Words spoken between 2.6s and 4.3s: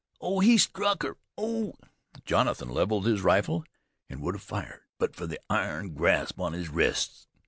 leveled his rifle and